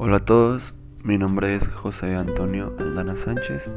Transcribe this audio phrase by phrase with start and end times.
[0.00, 3.68] Hola a todos, mi nombre es José Antonio Aldana Sánchez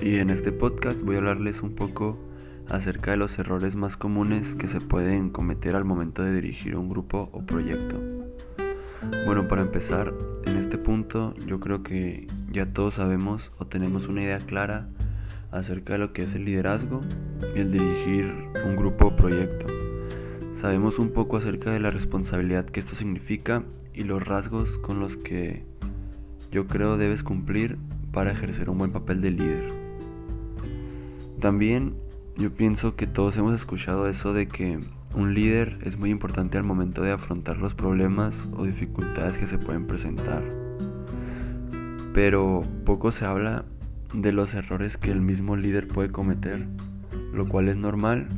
[0.00, 2.18] y en este podcast voy a hablarles un poco
[2.68, 6.88] acerca de los errores más comunes que se pueden cometer al momento de dirigir un
[6.88, 8.00] grupo o proyecto.
[9.24, 10.12] Bueno, para empezar,
[10.44, 14.88] en este punto yo creo que ya todos sabemos o tenemos una idea clara
[15.52, 17.00] acerca de lo que es el liderazgo
[17.54, 18.34] y el dirigir
[18.66, 19.89] un grupo o proyecto.
[20.60, 23.62] Sabemos un poco acerca de la responsabilidad que esto significa
[23.94, 25.64] y los rasgos con los que
[26.52, 27.78] yo creo debes cumplir
[28.12, 29.72] para ejercer un buen papel de líder.
[31.40, 31.94] También
[32.36, 34.78] yo pienso que todos hemos escuchado eso de que
[35.14, 39.56] un líder es muy importante al momento de afrontar los problemas o dificultades que se
[39.56, 40.42] pueden presentar.
[42.12, 43.64] Pero poco se habla
[44.12, 46.66] de los errores que el mismo líder puede cometer,
[47.32, 48.28] lo cual es normal,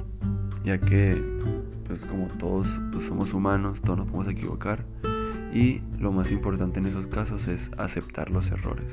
[0.65, 1.21] ya que
[2.01, 4.85] como todos pues, somos humanos, todos nos podemos equivocar
[5.53, 8.87] y lo más importante en esos casos es aceptar los errores.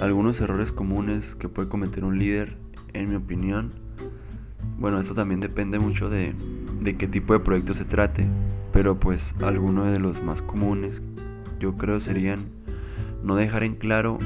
[0.00, 2.56] Algunos errores comunes que puede cometer un líder,
[2.92, 3.72] en mi opinión,
[4.78, 6.34] bueno, esto también depende mucho de,
[6.80, 8.26] de qué tipo de proyecto se trate,
[8.72, 11.02] pero pues algunos de los más comunes
[11.58, 12.40] yo creo serían
[13.22, 14.18] no dejar en claro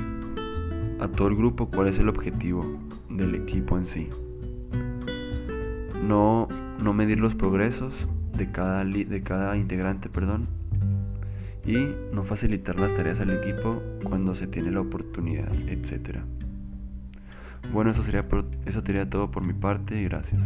[1.00, 2.78] a todo el grupo cuál es el objetivo
[3.09, 4.09] del equipo en sí.
[6.03, 6.48] No,
[6.83, 7.95] no medir los progresos
[8.36, 10.48] de cada, de cada integrante, perdón,
[11.64, 16.19] y no facilitar las tareas al equipo cuando se tiene la oportunidad, etc.
[17.72, 18.27] Bueno, eso sería,
[18.67, 20.41] eso sería todo por mi parte y gracias.